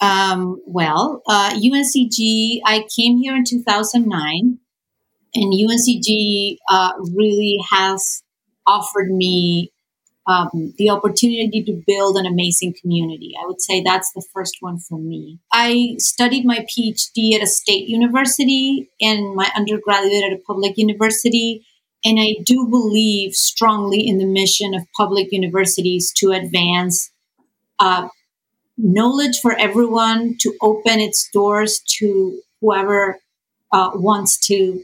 [0.00, 4.58] Um, well, uh, UNCG, I came here in 2009,
[5.34, 8.22] and UNCG uh, really has
[8.66, 9.72] offered me
[10.26, 13.34] um, the opportunity to build an amazing community.
[13.40, 15.38] I would say that's the first one for me.
[15.52, 21.64] I studied my PhD at a state university and my undergraduate at a public university.
[22.04, 27.12] And I do believe strongly in the mission of public universities to advance
[27.78, 28.08] uh,
[28.76, 33.18] knowledge for everyone to open its doors to whoever
[33.72, 34.82] uh, wants to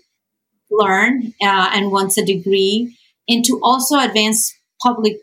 [0.71, 2.97] learn uh, and wants a degree,
[3.33, 5.17] and to also advance public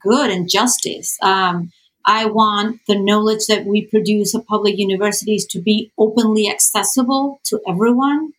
[0.00, 1.16] good and justice.
[1.22, 1.72] Um,
[2.04, 7.60] I want the knowledge that we produce at public universities to be openly accessible to
[7.68, 8.32] everyone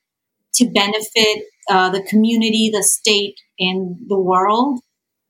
[0.55, 4.80] to benefit uh, the community, the state, and the world.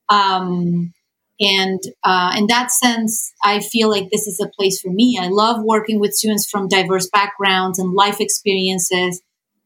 [0.10, 0.94] Um,
[1.40, 5.20] and uh, in that sense, I feel like this is a place for me.
[5.22, 9.22] I love working with students from diverse backgrounds and life experiences.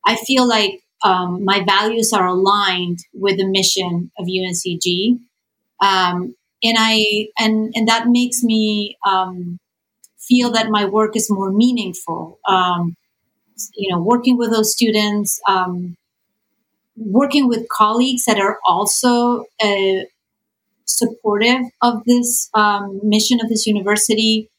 [0.06, 5.20] I feel like um, my values are aligned with the mission of UNCG.
[5.82, 9.60] Um, and I and and that makes me um,
[10.20, 12.40] feel that my work is more meaningful.
[12.48, 12.96] Um,
[13.76, 15.96] you know, working with those students, um,
[16.96, 20.06] working with colleagues that are also uh,
[20.86, 24.50] supportive of this um, mission of this university.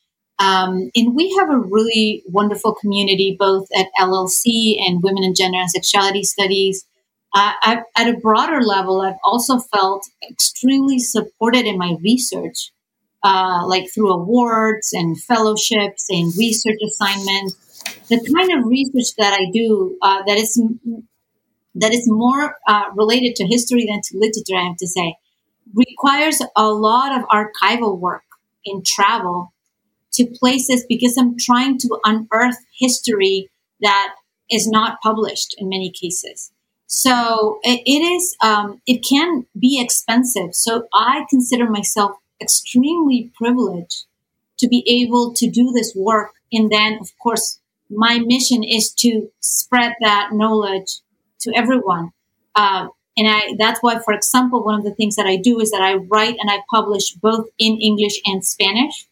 [0.43, 5.59] Um, and we have a really wonderful community both at LLC and Women in Gender
[5.59, 6.85] and Sexuality Studies.
[7.33, 12.73] Uh, at a broader level, I've also felt extremely supported in my research,
[13.23, 17.57] uh, like through awards and fellowships and research assignments.
[18.09, 20.61] The kind of research that I do uh, that is
[21.77, 25.17] that is more uh, related to history than to literature, I have to say,
[25.73, 28.25] requires a lot of archival work
[28.65, 29.52] in travel
[30.15, 33.51] to places because I'm trying to unearth history
[33.81, 34.15] that
[34.51, 36.53] is not published in many cases.
[36.87, 40.55] So it, it is, um, it can be expensive.
[40.55, 44.05] So I consider myself extremely privileged
[44.59, 46.33] to be able to do this work.
[46.53, 51.01] And then, of course, my mission is to spread that knowledge
[51.41, 52.11] to everyone.
[52.55, 55.71] Uh, and I, that's why, for example, one of the things that I do is
[55.71, 59.07] that I write and I publish both in English and Spanish.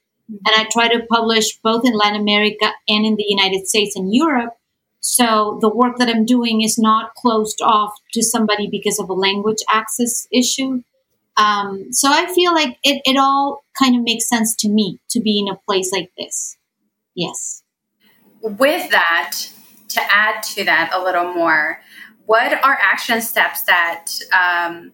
[0.46, 4.14] And I try to publish both in Latin America and in the United States and
[4.14, 4.54] Europe.
[5.00, 9.14] So the work that I'm doing is not closed off to somebody because of a
[9.14, 10.82] language access issue.
[11.36, 15.20] Um, so I feel like it, it all kind of makes sense to me to
[15.20, 16.58] be in a place like this.
[17.14, 17.62] Yes.
[18.42, 19.36] With that,
[19.88, 21.80] to add to that a little more,
[22.26, 24.92] what are action steps that um,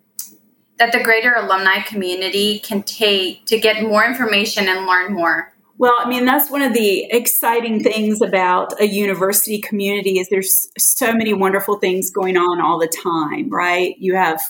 [0.78, 5.52] that the greater alumni community can take to get more information and learn more?
[5.78, 10.68] Well, I mean, that's one of the exciting things about a university community is there's
[10.78, 13.94] so many wonderful things going on all the time, right?
[13.98, 14.40] You have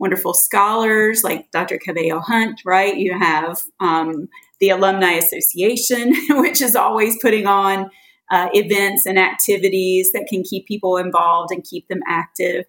[0.00, 1.78] wonderful scholars like Dr.
[1.78, 2.96] Cabello Hutt, right?
[2.96, 4.28] You have um,
[4.58, 7.88] the Alumni Association, which is always putting on
[8.32, 12.64] uh, events and activities that can keep people involved and keep them active.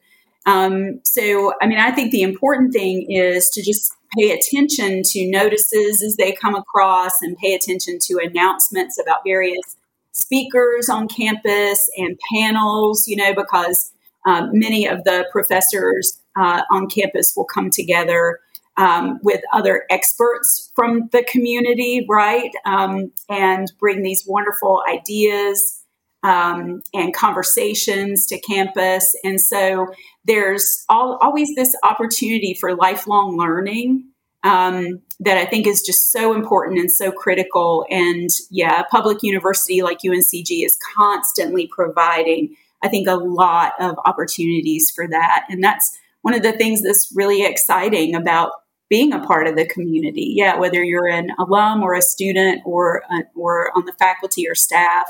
[0.45, 5.29] Um, so, I mean, I think the important thing is to just pay attention to
[5.29, 9.77] notices as they come across and pay attention to announcements about various
[10.11, 13.91] speakers on campus and panels, you know, because
[14.25, 18.39] um, many of the professors uh, on campus will come together
[18.77, 22.51] um, with other experts from the community, right?
[22.65, 25.82] Um, and bring these wonderful ideas
[26.23, 29.15] um, and conversations to campus.
[29.23, 29.93] And so
[30.25, 34.05] there's all, always this opportunity for lifelong learning
[34.43, 37.85] um, that I think is just so important and so critical.
[37.89, 43.95] And yeah, a public university like UNCG is constantly providing, I think, a lot of
[44.05, 45.45] opportunities for that.
[45.49, 48.51] And that's one of the things that's really exciting about
[48.89, 50.33] being a part of the community.
[50.35, 54.55] Yeah, whether you're an alum or a student or uh, or on the faculty or
[54.55, 55.07] staff,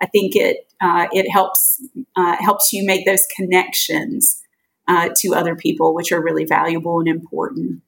[0.00, 1.82] I think it uh, it helps
[2.16, 4.42] uh, helps you make those connections
[4.88, 7.82] uh, to other people, which are really valuable and important.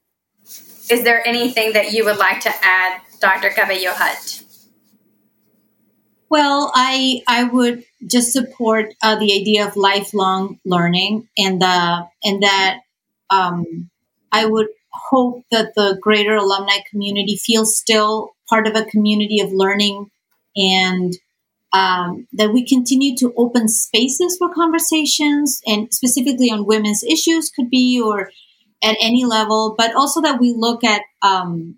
[0.88, 3.50] Is there anything that you would like to add, Dr.
[3.50, 4.42] Cabello Hutt?
[6.28, 12.42] Well, I I would just support uh, the idea of lifelong learning, and the and
[12.42, 12.80] that
[13.30, 13.90] um,
[14.32, 19.52] I would hope that the greater alumni community feels still part of a community of
[19.52, 20.10] learning
[20.56, 21.12] and
[21.72, 27.70] um, that we continue to open spaces for conversations and specifically on women's issues could
[27.70, 28.30] be or
[28.82, 31.76] at any level but also that we look at um,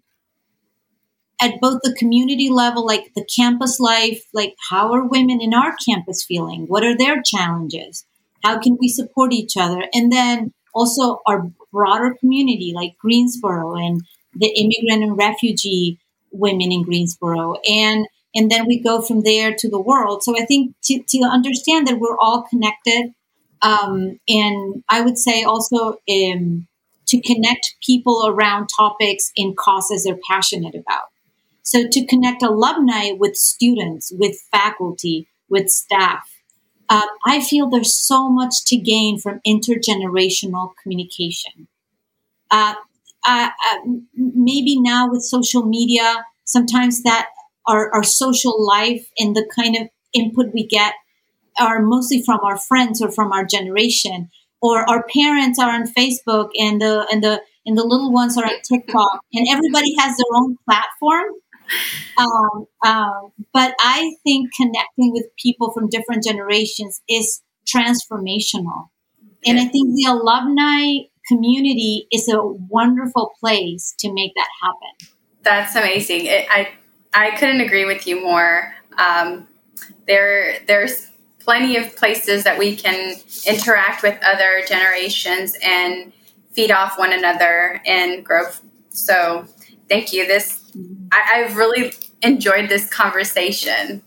[1.40, 5.74] at both the community level like the campus life like how are women in our
[5.86, 6.66] campus feeling?
[6.66, 8.04] What are their challenges?
[8.44, 9.84] How can we support each other?
[9.92, 14.02] And then also our broader community like Greensboro and
[14.34, 15.98] the immigrant and refugee
[16.30, 17.56] women in Greensboro.
[17.68, 20.22] And and then we go from there to the world.
[20.22, 23.14] So I think to, to understand that we're all connected,
[23.62, 26.66] um, and I would say also um,
[27.08, 31.08] to connect people around topics and causes they're passionate about.
[31.62, 36.30] So to connect alumni with students, with faculty, with staff,
[36.90, 41.68] um, I feel there's so much to gain from intergenerational communication.
[42.50, 42.74] Uh,
[43.26, 43.78] uh, uh,
[44.14, 47.28] maybe now with social media, sometimes that
[47.68, 50.94] our, our social life and the kind of input we get
[51.60, 54.30] are mostly from our friends or from our generation.
[54.60, 58.44] Or our parents are on facebook and the and the and the little ones are
[58.44, 59.20] on tiktok.
[59.32, 61.34] And everybody has their own platform.
[62.16, 67.42] Um, um, but i think connecting with people from different generations is
[67.72, 68.88] transformational.
[69.46, 75.12] And i think the alumni community is a wonderful place to make that happen.
[75.42, 76.26] That's amazing.
[76.26, 76.68] It, i
[77.14, 79.46] i couldn't agree with you more um,
[80.06, 81.08] there there's
[81.48, 86.12] plenty of places that we can interact with other generations and
[86.52, 88.42] feed off one another and grow.
[88.90, 89.46] So,
[89.88, 90.26] thank you.
[90.26, 90.70] This
[91.10, 94.02] I, I've really enjoyed this conversation.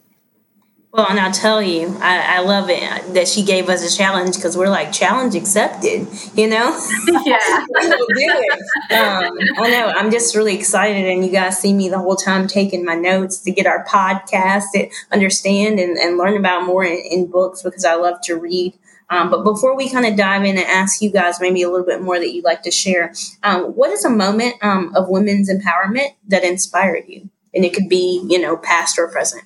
[0.94, 4.36] Well, and I'll tell you, I, I love it that she gave us a challenge
[4.36, 6.78] because we're like challenge accepted, you know.
[7.26, 7.38] Yeah,
[7.70, 8.92] we'll do it.
[8.92, 9.88] Um, I know.
[9.96, 13.40] I'm just really excited, and you guys see me the whole time taking my notes
[13.42, 17.86] to get our podcast to understand and, and learn about more in, in books because
[17.86, 18.74] I love to read.
[19.10, 21.86] Um, but before we kind of dive in and ask you guys maybe a little
[21.86, 23.14] bit more that you'd like to share,
[23.44, 27.30] um, what is a moment um, of women's empowerment that inspired you?
[27.54, 29.44] And it could be, you know, past or present.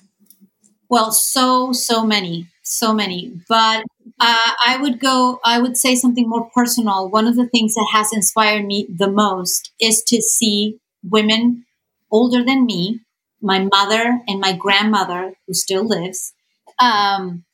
[0.88, 3.32] Well, so, so many, so many.
[3.48, 3.84] But
[4.20, 7.08] uh, I would go, I would say something more personal.
[7.08, 11.64] One of the things that has inspired me the most is to see women
[12.10, 13.00] older than me,
[13.40, 16.32] my mother and my grandmother, who still lives,
[16.80, 17.44] um,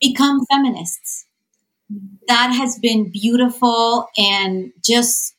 [0.00, 1.26] become feminists.
[2.28, 5.34] That has been beautiful and just,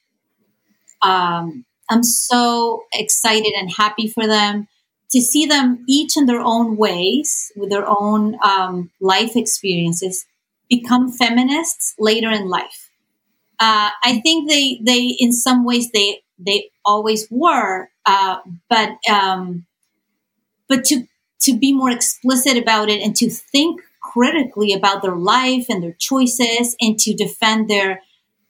[1.01, 4.67] um, I'm so excited and happy for them
[5.11, 10.25] to see them each in their own ways with their own um, life experiences
[10.69, 12.89] become feminists later in life.
[13.59, 18.37] Uh, I think they they in some ways they they always were, uh,
[18.69, 19.67] but um,
[20.67, 21.05] but to
[21.41, 25.95] to be more explicit about it and to think critically about their life and their
[25.99, 28.01] choices and to defend their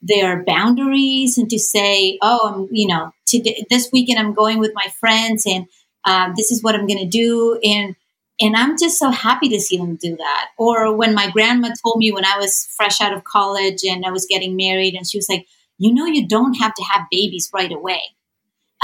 [0.01, 4.71] their boundaries and to say, oh, I'm you know today this weekend I'm going with
[4.73, 5.65] my friends and
[6.05, 7.59] um, this is what I'm going to do.
[7.63, 7.95] And,
[8.39, 10.49] and I'm just so happy to see them do that.
[10.57, 14.11] Or when my grandma told me when I was fresh out of college and I
[14.11, 15.47] was getting married, and she was like,
[15.77, 18.01] you know, you don't have to have babies right away.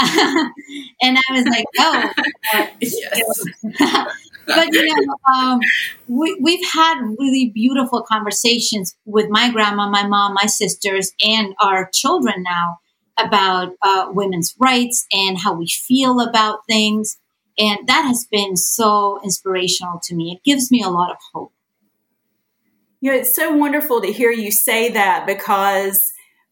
[0.00, 0.52] and
[1.02, 2.12] I was like, oh,
[4.46, 5.60] but you know, um,
[6.06, 11.90] we, we've had really beautiful conversations with my grandma, my mom, my sisters, and our
[11.92, 12.78] children now
[13.18, 17.16] about uh, women's rights and how we feel about things.
[17.58, 20.32] And that has been so inspirational to me.
[20.32, 21.52] It gives me a lot of hope.
[23.00, 26.02] You know, it's so wonderful to hear you say that because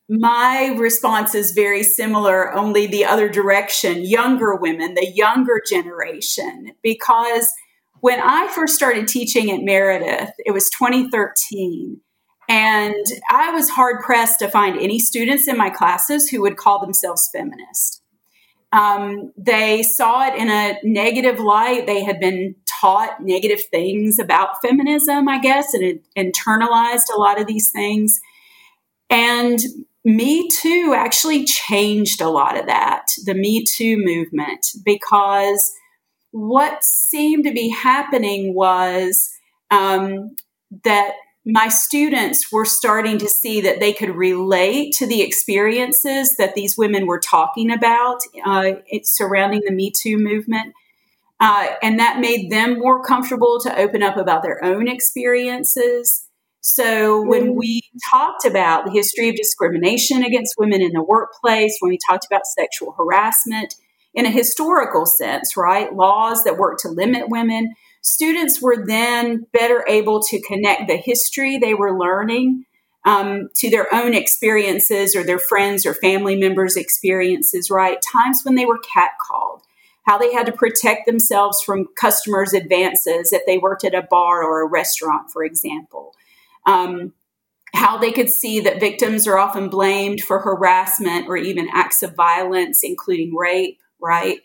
[0.09, 6.73] my response is very similar, only the other direction younger women, the younger generation.
[6.83, 7.53] Because
[8.01, 12.01] when I first started teaching at Meredith, it was 2013.
[12.49, 16.81] And I was hard pressed to find any students in my classes who would call
[16.81, 18.03] themselves feminist.
[18.73, 21.87] Um, they saw it in a negative light.
[21.87, 27.41] They had been taught negative things about feminism, I guess, and it internalized a lot
[27.41, 28.21] of these things.
[29.09, 29.59] And
[30.05, 35.73] Me Too actually changed a lot of that, the Me Too movement, because
[36.33, 39.31] what seemed to be happening was
[39.71, 40.37] um,
[40.85, 41.15] that
[41.47, 46.77] my students were starting to see that they could relate to the experiences that these
[46.77, 48.73] women were talking about uh,
[49.05, 50.75] surrounding the Me Too movement.
[51.39, 56.27] Uh, and that made them more comfortable to open up about their own experiences.
[56.63, 57.59] So when mm-hmm.
[57.59, 62.27] we talked about the history of discrimination against women in the workplace, when we talked
[62.27, 63.77] about sexual harassment
[64.15, 65.95] in a historical sense, right?
[65.95, 67.75] Laws that work to limit women,
[68.07, 72.65] students were then better able to connect the history they were learning
[73.05, 77.99] um, to their own experiences or their friends or family members' experiences, right?
[78.13, 79.61] Times when they were catcalled,
[80.03, 84.43] how they had to protect themselves from customers' advances if they worked at a bar
[84.43, 86.15] or a restaurant, for example.
[86.65, 87.13] Um,
[87.75, 92.15] how they could see that victims are often blamed for harassment or even acts of
[92.15, 94.39] violence, including rape, right?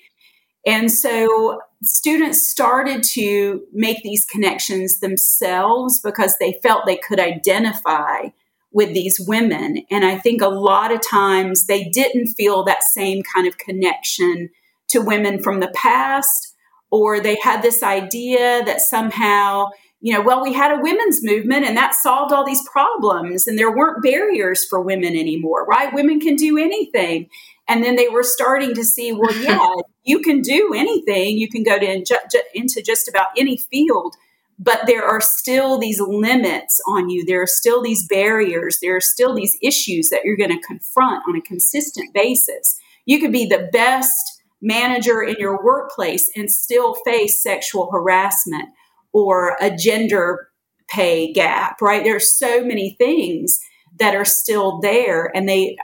[0.66, 8.30] And so students started to make these connections themselves because they felt they could identify
[8.72, 9.84] with these women.
[9.90, 14.50] And I think a lot of times they didn't feel that same kind of connection
[14.90, 16.56] to women from the past,
[16.90, 19.68] or they had this idea that somehow,
[20.00, 23.58] you know, well, we had a women's movement and that solved all these problems and
[23.58, 25.94] there weren't barriers for women anymore, right?
[25.94, 27.30] Women can do anything.
[27.68, 29.74] And then they were starting to see, well, yeah,
[30.04, 31.38] you can do anything.
[31.38, 34.16] You can go to into just about any field,
[34.58, 37.26] but there are still these limits on you.
[37.26, 38.80] There are still these barriers.
[38.82, 42.80] There are still these issues that you're going to confront on a consistent basis.
[43.06, 48.70] You could be the best manager in your workplace and still face sexual harassment
[49.12, 50.50] or a gender
[50.88, 52.04] pay gap, right?
[52.04, 53.60] There are so many things
[54.00, 55.78] that are still there and they,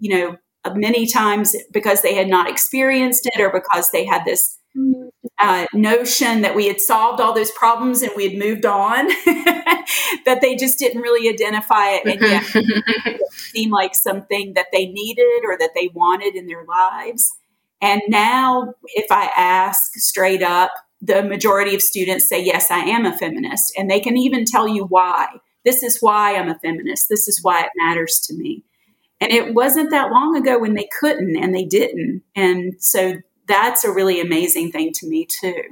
[0.00, 0.36] you know,
[0.74, 4.58] many times because they had not experienced it or because they had this
[5.38, 9.08] uh, notion that we had solved all those problems and we had moved on,
[10.24, 14.86] that they just didn't really identify it and yet it seemed like something that they
[14.86, 17.30] needed or that they wanted in their lives.
[17.80, 23.04] And now, if I ask straight up, the majority of students say, Yes, I am
[23.04, 23.72] a feminist.
[23.76, 25.26] And they can even tell you why.
[25.64, 27.08] This is why I'm a feminist.
[27.08, 28.64] This is why it matters to me.
[29.22, 32.24] And it wasn't that long ago when they couldn't and they didn't.
[32.34, 33.14] And so
[33.46, 35.62] that's a really amazing thing to me, too.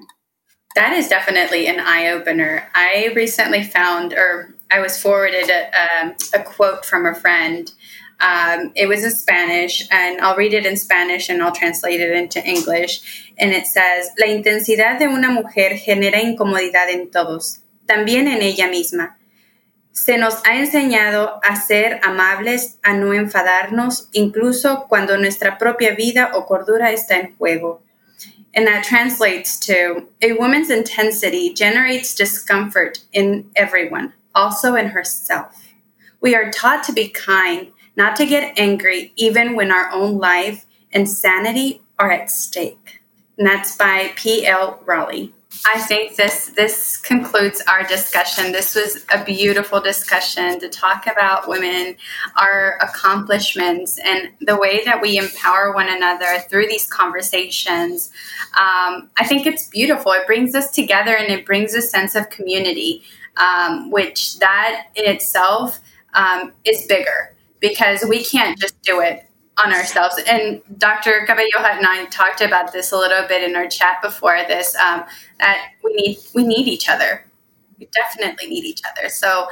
[0.77, 2.69] That is definitely an eye opener.
[2.77, 7.73] I recently found, or I was forwarded a, a, a quote from a friend.
[8.21, 12.13] Um, it was in Spanish, and I'll read it in Spanish and I'll translate it
[12.13, 13.33] into English.
[13.37, 18.69] And it says: La intensidad de una mujer genera incomodidad en todos, también en ella
[18.69, 19.17] misma.
[19.93, 26.30] Se nos ha enseñado a ser amables, a no enfadarnos, incluso cuando nuestra propia vida
[26.34, 27.82] o cordura está en juego.
[28.55, 35.72] And that translates to a woman's intensity generates discomfort in everyone, also in herself.
[36.20, 40.66] We are taught to be kind, not to get angry, even when our own life
[40.93, 43.03] and sanity are at stake.
[43.38, 44.80] And that's by P.L.
[44.84, 45.32] Raleigh.
[45.67, 48.53] I think this this concludes our discussion.
[48.53, 51.97] This was a beautiful discussion to talk about women,
[52.37, 58.11] our accomplishments, and the way that we empower one another through these conversations.
[58.59, 60.13] Um, I think it's beautiful.
[60.13, 63.03] It brings us together and it brings a sense of community,
[63.37, 65.81] um, which that in itself
[66.15, 69.30] um, is bigger because we can't just do it
[69.65, 70.21] on ourselves.
[70.27, 71.25] And Dr.
[71.27, 74.75] Cabello and I talked about this a little bit in our chat before this.
[74.77, 75.05] Um,
[75.39, 77.25] that we need we need each other.
[77.79, 79.09] We definitely need each other.
[79.09, 79.49] So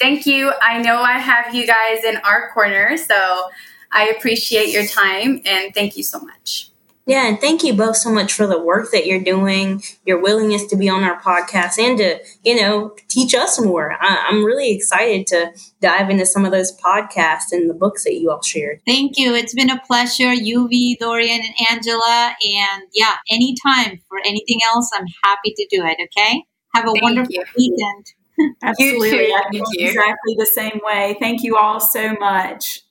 [0.00, 0.52] thank you.
[0.60, 3.48] I know I have you guys in our corner, so
[3.92, 6.70] I appreciate your time and thank you so much.
[7.08, 10.66] Yeah, and thank you both so much for the work that you're doing, your willingness
[10.66, 13.96] to be on our podcast, and to, you know, teach us more.
[13.98, 18.16] I, am really excited to dive into some of those podcasts and the books that
[18.16, 18.82] you all shared.
[18.86, 19.34] Thank you.
[19.34, 22.34] It's been a pleasure, Yubi, Dorian, and Angela.
[22.44, 25.96] And yeah, anytime for anything else, I'm happy to do it.
[26.14, 26.44] Okay.
[26.74, 27.44] Have a thank wonderful you.
[27.56, 28.56] weekend.
[28.62, 29.32] Absolutely.
[29.78, 31.16] Exactly the same way.
[31.18, 32.82] Thank you all so much.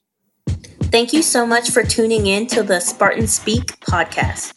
[0.90, 4.54] Thank you so much for tuning in to the Spartan Speak podcast.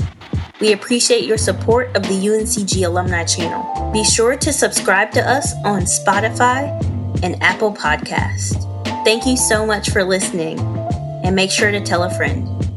[0.60, 3.90] We appreciate your support of the UNCG Alumni Channel.
[3.92, 6.70] Be sure to subscribe to us on Spotify
[7.24, 8.64] and Apple Podcast.
[9.04, 10.60] Thank you so much for listening,
[11.24, 12.69] and make sure to tell a friend.